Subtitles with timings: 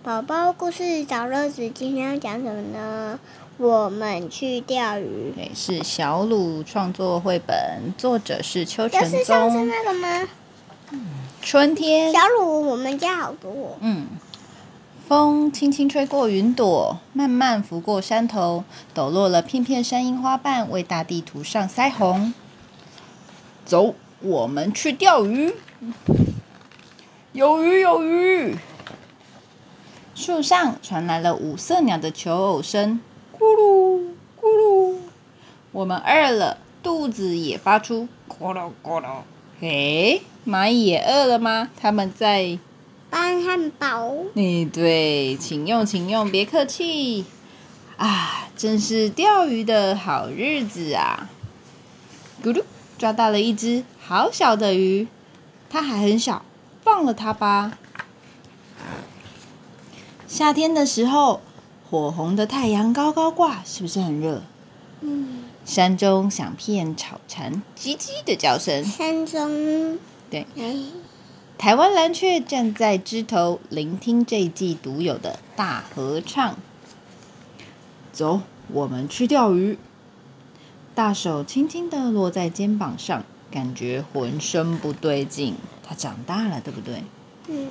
[0.00, 3.18] 宝宝故事找乐子，今天要讲什么呢？
[3.56, 5.32] 我们去钓鱼。
[5.34, 9.68] 对，是小鲁创作绘本，作者是邱就晨是上次宗。
[9.68, 10.28] 那个吗？
[11.42, 13.76] 春天，小鲁，我们家好多、哦。
[13.80, 14.06] 嗯，
[15.08, 18.62] 风轻轻吹过云朵，慢慢拂过山头，
[18.94, 22.32] 抖落了片片山樱花瓣，为大地涂上腮红。
[23.64, 25.52] 走，我们去钓鱼。
[27.32, 28.56] 有鱼，有鱼！
[30.18, 33.00] 树上传来了五色鸟的求偶声，
[33.32, 34.00] 咕噜
[34.36, 34.96] 咕噜。
[35.70, 39.20] 我们饿了，肚子也发出咕噜咕噜。
[39.60, 41.70] 嘿，蚂蚁也饿了吗？
[41.80, 42.58] 他们在
[43.08, 44.12] 搬汉堡。
[44.32, 47.24] 你对，请用，请用，别客气。
[47.96, 51.30] 啊，真是钓鱼的好日子啊！
[52.42, 52.64] 咕噜，
[52.98, 55.06] 抓到了一只好小的鱼，
[55.70, 56.44] 它还很小，
[56.82, 57.78] 放了它吧。
[60.28, 61.40] 夏天的时候，
[61.90, 64.42] 火红的太阳高高挂，是不是很热？
[65.00, 68.84] 嗯，山中响片草蝉叽叽的叫声。
[68.84, 69.98] 山中。
[70.30, 70.76] 对，哎，
[71.56, 76.56] 台湾蓝雀站在枝头，聆听这一季独有的大合唱。
[78.12, 79.78] 走，我们去钓鱼。
[80.94, 85.54] 大手轻轻的落在肩膀上，感觉浑身不对劲。
[85.82, 87.02] 它长大了，对不对？
[87.46, 87.70] 嗯，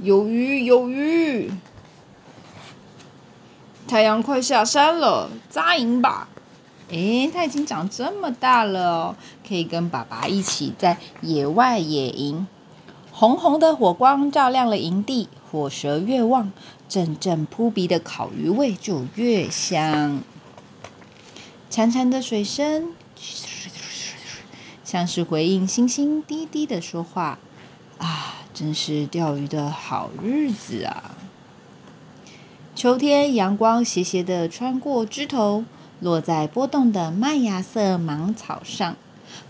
[0.00, 1.52] 有鱼，有鱼！
[3.88, 6.28] 太阳快下山了，扎营吧！
[6.88, 12.46] 诶，它已经长这么大了哦，可以跟爸爸一起在野外野营。
[13.12, 16.52] 红红的火光照亮了营地，火舌越旺，
[16.88, 20.20] 阵阵扑鼻的烤鱼味就越香。
[21.70, 22.92] 潺潺的水声，
[24.84, 27.38] 像是回应星星滴滴的说话。
[27.98, 31.14] 啊，真是钓鱼的好日子啊！
[32.76, 35.64] 秋天，阳光斜斜的穿过枝头，
[35.98, 38.96] 落在波动的麦芽色芒草上。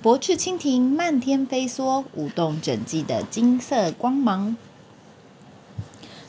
[0.00, 4.56] 薄翅蜻蜓漫天飞梭，舞动整季的金色光芒。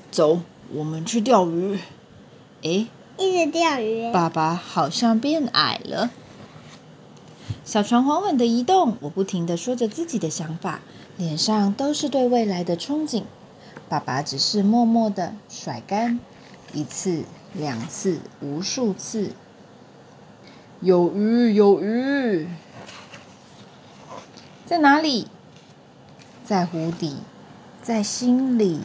[0.10, 0.40] 走，
[0.74, 1.78] 我们去钓鱼。
[2.64, 2.88] 诶，
[3.20, 4.12] 一直钓鱼。
[4.12, 6.10] 爸爸好像变矮了。
[7.64, 10.80] 小船缓缓的移动，我不停的说着自己的想法，
[11.16, 13.22] 脸上都是对未来的憧憬。
[13.88, 16.20] 爸爸只是默默的甩竿，
[16.74, 17.24] 一次、
[17.54, 19.32] 两次、无数次。
[20.82, 22.48] 有鱼，有鱼，
[24.66, 25.28] 在哪里？
[26.46, 27.18] 在湖底，
[27.82, 28.80] 在心里。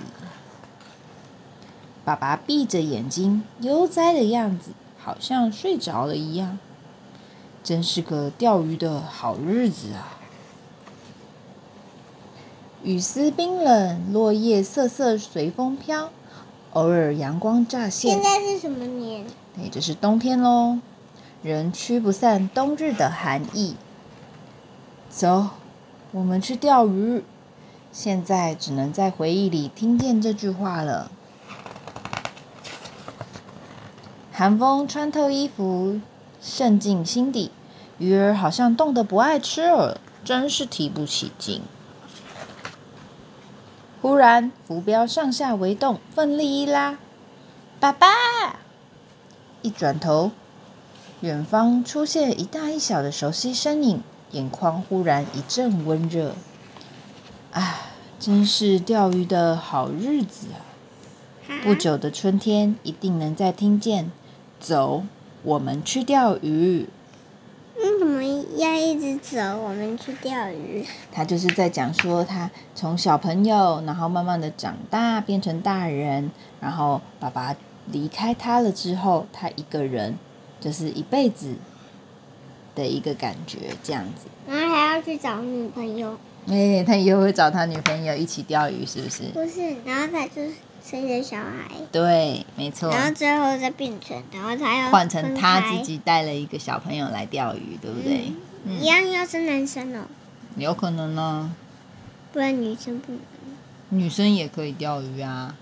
[2.05, 6.59] 爸爸闭着眼睛，悠哉的样子，好像睡着了一样。
[7.63, 10.19] 真是个钓鱼的好日子啊！
[12.83, 16.11] 雨丝冰冷，落叶瑟瑟随风飘，
[16.73, 18.23] 偶尔阳光乍现现。
[18.23, 19.27] 在是什么年？
[19.55, 20.79] 对，这是冬天喽，
[21.43, 23.77] 人驱不散冬日的寒意。
[25.11, 25.51] 走，
[26.13, 27.23] 我们去钓鱼。
[27.93, 31.11] 现在只能在回忆里听见这句话了。
[34.33, 36.01] 寒风穿透衣服，
[36.41, 37.51] 渗进心底，
[37.99, 41.61] 鱼儿好像冻得不爱吃了，真是提不起劲。
[44.03, 46.99] 忽然，浮标上下围动，奋力一拉，
[47.79, 48.09] 爸爸！
[49.63, 50.33] 一转头，
[51.21, 54.03] 远方出现一大一小的熟悉身影，
[54.33, 56.35] 眼眶忽然一阵温热。
[57.53, 60.59] 啊，真是钓鱼的好日子啊！
[61.63, 64.11] 不久的春天，一定能再听见。
[64.59, 65.05] 走，
[65.45, 66.89] 我们去钓鱼。
[68.57, 69.39] 要一直走？
[69.59, 70.85] 我们去钓鱼。
[71.11, 76.31] 他就是在讲说，他从小朋友，然后慢慢的长大，变成大人，
[76.61, 77.55] 然后爸爸
[77.91, 80.17] 离开他了之后，他一个人
[80.61, 81.55] 就是一辈子
[82.75, 84.27] 的一个感觉，这样子。
[84.47, 86.17] 然后还要去找女朋友。
[86.49, 89.23] 哎、他以后会找他女朋友一起钓鱼，是不是？
[89.33, 90.53] 不是，然后他就是
[90.85, 92.91] 生一个小孩，对，没错。
[92.91, 98.25] 然后最后再变成，然后他要换成他自己带了一个小朋友来钓鱼，对不对？
[98.27, 98.37] 嗯
[98.69, 100.05] 一样要是男生哦，
[100.57, 101.55] 有可能呢，
[102.33, 103.21] 不然女生不能。
[103.89, 105.57] 女生也可以钓鱼啊。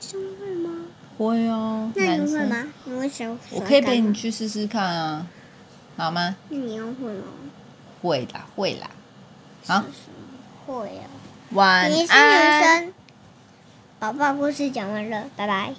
[0.00, 0.86] 生会吗？
[1.18, 2.16] 会哦，那。
[2.16, 2.66] 你会吗？
[2.84, 3.36] 你会手？
[3.52, 4.12] 我可以陪你。
[4.12, 5.26] 去试试看啊，
[5.96, 6.36] 好吗？
[6.48, 7.24] 那你要会吗？
[8.02, 8.90] 会啦，会啦。
[9.66, 11.04] 好，是什么会啊。
[11.52, 12.62] 晚你是女安。
[12.62, 12.92] 生。
[13.98, 15.74] 宝宝故事讲完了，拜拜。